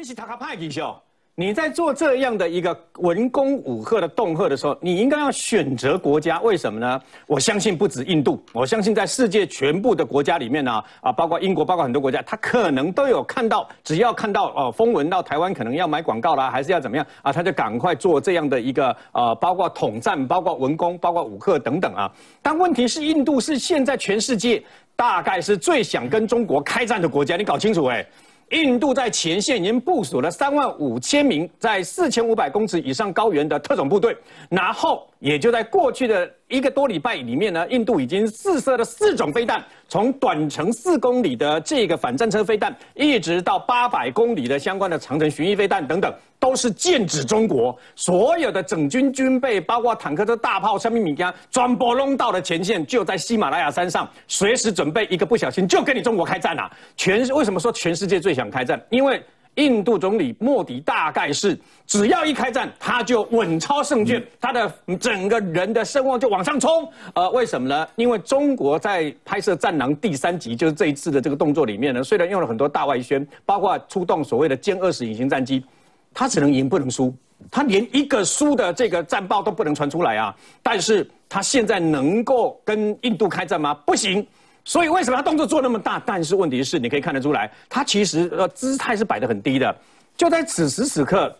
[0.00, 0.96] 你是塔卡派技秀。
[1.34, 6.98] 你在做这样的一个文攻武赫的恫吓的时候，你应该要选择国家，为什么呢？
[7.26, 22.10] 我相信不止印度，我相信在世界全部的国家里面呢，啊，包括英国，包括很多国家，他可能都有看到，只要看到哦，风闻到台湾可能要买广告啦，还是要怎么样啊，他就赶快做这样的一个呃，包括统战，包括文攻，包括武赫等等啊。
[22.40, 24.62] 但问题是，印度是现在全世界
[24.96, 28.06] 大概是最想跟中国开战的国家，你搞清楚哎。
[28.50, 34.16] 印度在前线已经部署了三万五千名在四千五百公尺以上高原的特种部队，
[34.48, 46.12] 然后也就在过去的一个多礼拜里面呢，印度已经试射了四种飞弹，从短程四公里的这个反战车飞弹，一直到八百公里的相关的长城巡弋飞弹等等。
[46.40, 56.70] 都是剑指中国，所有的整军军备，包括坦克车、大炮、生命、米加，转播弄到的前线就在喜马拉雅山上，随时准备一个不小心就跟你中国开战了。
[56.96, 58.80] 全为什么说全世界最想开战？
[58.88, 59.22] 因为
[59.56, 66.88] 印度总理莫迪大概是只要一开战，他就稳操胜券，他的整个人的声望就往上冲。
[67.14, 67.86] 呃，为什么呢？
[67.96, 75.64] 因为中国在拍摄《战狼》第三集，就是这一次的这个动作里面呢，虽然用了很多大外宣，包括出动所谓的歼二十隐形战机。
[76.12, 77.14] 他只能赢不能输，
[77.52, 80.34] 他连一个输的这个战报都不能传出来啊！
[80.60, 83.72] 但是他现在能够跟印度开战吗？
[83.86, 84.26] 不行。
[84.64, 86.00] 所以为什么他动作做那么大？
[86.04, 89.74] 但是问题是，你可以看得出来，他其实呃姿态是摆得很低的。
[90.16, 91.34] 就在此时此刻，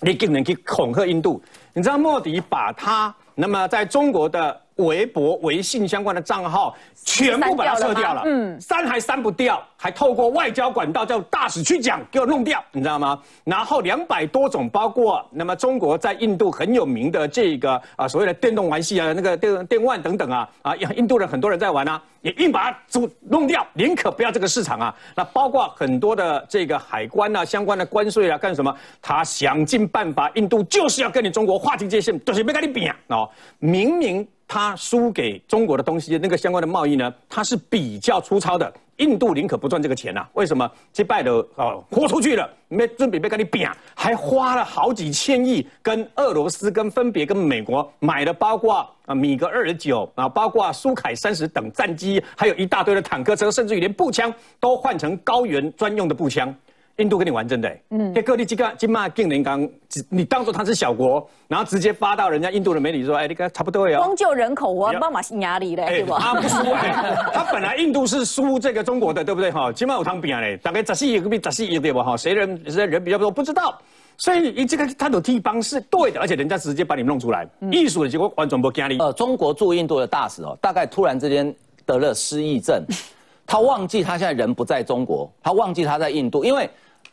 [0.00, 1.42] 你更能去恐吓印度。
[1.72, 9.62] 你知道莫迪把他那么在中国的微博、微信相关的账号全部把它撤掉了，嗯，删还删不掉。
[9.76, 13.20] 还透过外交管道叫大使去讲，给我弄掉，你知道吗？
[13.44, 24.94] 然后两百多种，包括那么中国在印度很有名的这个啊所谓的电动玩戏啊，那个电电玩等等啊啊，印度人很多人在玩啊，也硬把它做弄掉，宁可不要这个市场啊。
[25.14, 28.74] 那包括很多的这个海关啊，相关的关税啊，干什么？
[29.02, 32.96] 他想尽办法，印度就是要跟你中国划清界限，就是没跟你比啊。
[33.08, 38.72] 哦，明明他输给中国的东西，那个相关的贸易呢，它是比较粗糙的。
[38.98, 40.24] 印度宁可不赚这个钱呐？
[40.34, 40.70] 为什么？
[40.92, 56.54] 这败的哦豁出去了，没准备被跟你比啊，还花了好几千亿，跟俄罗斯跟分别跟美国买的，包括啊米格二十九啊，包括苏凯三十等战机，还有一大堆的坦克车，甚至于连步枪都换成高原专用的步枪。
[56.98, 59.68] 印度跟你玩真的，嗯，这各地几个金马金连刚，
[60.08, 63.98] 你当做他是小国，然后直接发到人家印度的媒体说，哎，你看差不多呀。
[63.98, 66.18] 光就人口，我妈妈是压力嘞，对吧？
[66.20, 66.56] 他不输，
[67.34, 69.50] 他本来印度是输这个中国的，对不对？
[69.50, 72.00] 哈，起码有汤比啊嘞，大概十四亿比十四亿对不？
[72.00, 73.76] 哈，谁人谁人比较多不知道，
[74.16, 78.98] 所以你这个他的地方是对的，而且人家直接把你弄出来，艺术的结果完全不压力。
[78.98, 81.52] 呃，中国驻印度的大使哦，大概突然之间
[81.84, 82.84] 得了失忆症，
[83.54, 86.68] 他忘记他现在人不在中国，他忘记他在印度，因为。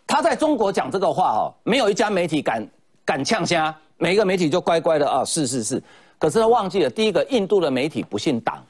[0.08, 2.68] 他在中国讲这个话哈，没有一家媒体敢
[3.06, 5.82] 敢呛虾，每一个媒体就乖乖的啊，是是是。
[6.18, 8.62] 可是他忘记了，第一个，印度的媒体不信党，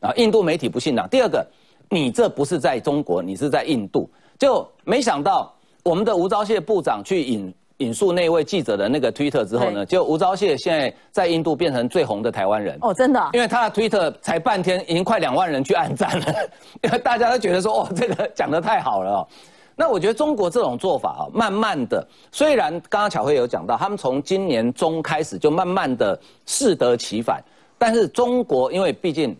[0.00, 1.06] 啊，印度媒体不信党。
[1.08, 1.44] 第二个，
[1.90, 4.08] 你这不是在中国，你是在印度。
[4.38, 5.52] 就没想到
[5.82, 12.76] 我们的吴钊燮部长去引引述那位记者的那个推特之后呢，就吴钊燮现在在印度变成最红的台湾人。
[12.82, 13.30] 哦，真的？
[13.32, 16.34] 因为他的推特才半天，已经快两万人去按赞了，
[16.82, 19.28] 因为大家都觉得说，哦，这个讲的太好了哦。
[19.76, 27.40] 那我觉得中国这种做法啊，慢慢的，虽然刚刚巧慧有讲到，他们从今年中开始就慢慢的适得其反，
[27.78, 29.36] 但是中国因为毕竟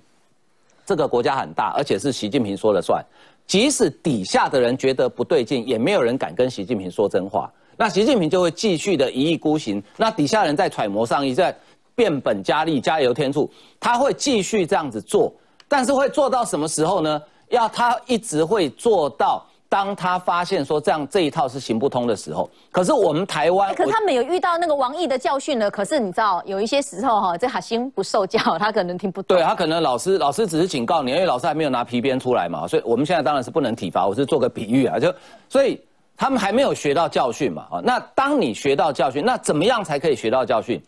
[0.86, 3.04] 这个国家很大，而且是习近平说了算，
[3.48, 11.56] 即使底下的人觉得不对劲，也没有人敢跟习近平说真话，那习近平就会继续的一意孤行，那底下人在揣摩上意，在
[11.94, 15.32] 变本加厉，加油添醋，他会继续这样子做，
[15.68, 17.22] 但是会做到什么时候呢？
[17.50, 19.46] 要他一直会做到。
[19.70, 25.70] 当他发现说这样这一套是行不通的时候，可是我们台湾，可他们有遇到那个王毅的教训呢。
[25.70, 29.36] 可是你知道，有一些时候哈，这海星不受教，他可能听不懂。
[29.36, 34.06] 对他可能老师老师只是警告你，因为老师还没有拿皮鞭出来嘛，所以我们现在当然是不能体罚。
[34.06, 35.14] 我是做个比喻啊，就
[35.50, 35.78] 所以
[36.18, 37.80] 他们还没有学到教训嘛啊。
[37.82, 40.78] 那当你学到教训，那怎么样才可以学到教训？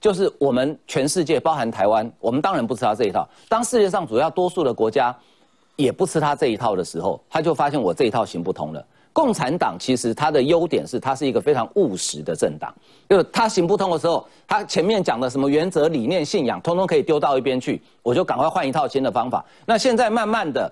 [0.00, 3.28] 就是我们全世界，包含台湾，我们当然不吃他这一套。
[3.48, 5.14] 当世界上主要多数的国家。
[5.76, 8.84] 也不吃他这一套的时候，他就发现我这一套行不通了。
[9.12, 12.74] 共产党其实它的优点是，它是一个非常务实的政党。
[13.08, 19.44] 就是它行不通的时候，它前面讲的什么原则、理念、信仰，通通可以丢到一边去，我就赶快换一套新的方法。
[19.64, 20.68] 那现在慢慢的，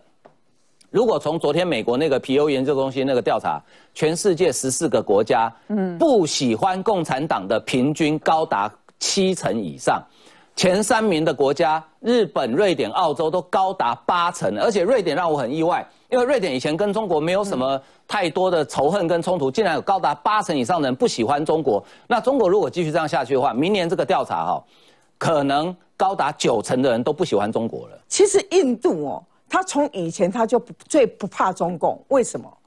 [0.91, 3.63] 如果从昨天美国那个皮尤研究中心那个调查，
[3.95, 10.03] 全世界十四个国家，嗯，不喜欢共产党的平均高达七成以上。
[10.55, 17.79] 前三名的国家，日本、瑞典、澳洲都高达八成，而且瑞典让我很意外，因为瑞典以前跟中国没有什么
[18.09, 21.85] 太多的仇恨跟冲突，竟然有高达八成以上的人不喜欢中国。
[22.07, 24.65] 那中国如果继续这样下去的话，明年这个调查哈，
[25.19, 27.99] 可能高达九成的人都不喜欢中国了。
[28.09, 29.23] 其实印度哦，
[29.57, 32.59] 他从以前他就不最不怕中共，为什么？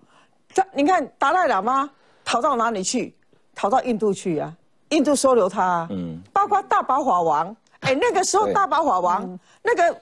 [0.55, 1.87] 他你看达赖喇嘛
[2.25, 3.15] 逃到哪里去？
[3.53, 4.51] 逃到印度去啊，
[4.89, 5.87] 印度收留他啊。
[5.91, 10.01] 嗯，包括大宝法王，哎，那个时候大宝法王那个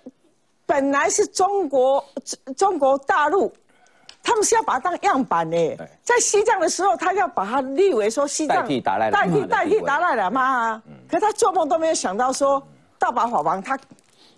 [0.65, 2.01] 本来是中国
[2.55, 3.51] 中国大陆，
[4.23, 5.89] 他们是要把它当样板的。
[6.01, 10.81] 在西藏的时候，他要把它立为说西藏代替达赖代替代替达赖喇嘛啊。
[11.09, 12.65] 可他做梦都没有想到说
[12.97, 13.77] 大宝法王他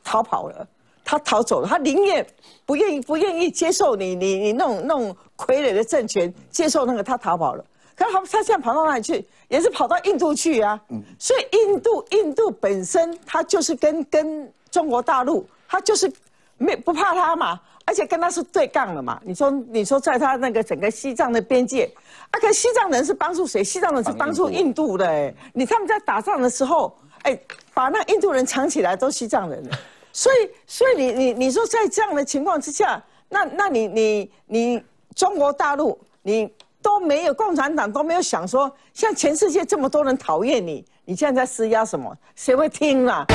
[0.04, 0.68] 逃跑了。
[1.10, 2.24] 他逃走了，他宁愿
[2.68, 7.66] 不愿意不愿意接受你你你那种那种傀儡的政权，接受那个他逃跑了。
[7.96, 9.28] 可是他他现在跑到哪里去？
[9.48, 10.80] 也是跑到印度去啊。
[10.90, 16.12] 嗯所以印度印度本身他就是跟跟中国大陆，他就是
[16.60, 19.20] 没不怕他嘛，而且跟他是对杠了嘛。
[19.26, 21.92] 你说你说在他那个整个西藏的边界，
[22.30, 23.64] 啊，可西藏人是帮助谁？
[23.64, 25.08] 西藏人是帮助印度的。
[25.08, 27.36] 哎，你他们在打仗的时候，哎，
[27.74, 29.68] 把那印度人藏起来，都西藏人。
[30.12, 34.84] 所以，所以你你你说在这样的情况之下，那那你你你
[35.16, 36.52] 中国大陆你
[36.82, 42.16] 都没有共产党都没有想说，像全世界这么多人讨厌你，你现在在施压什么？
[42.36, 43.28] 谁会听啊？